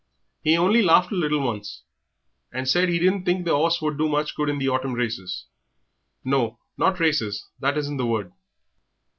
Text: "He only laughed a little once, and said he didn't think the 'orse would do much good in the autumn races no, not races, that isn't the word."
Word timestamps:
"He 0.41 0.57
only 0.57 0.81
laughed 0.81 1.11
a 1.11 1.15
little 1.15 1.41
once, 1.43 1.83
and 2.51 2.67
said 2.67 2.89
he 2.89 2.97
didn't 2.97 3.23
think 3.23 3.45
the 3.45 3.51
'orse 3.51 3.83
would 3.83 3.99
do 3.99 4.09
much 4.09 4.33
good 4.35 4.49
in 4.49 4.57
the 4.57 4.67
autumn 4.67 4.93
races 4.95 5.45
no, 6.23 6.57
not 6.75 6.99
races, 6.99 7.47
that 7.59 7.77
isn't 7.77 7.97
the 7.97 8.07
word." 8.07 8.33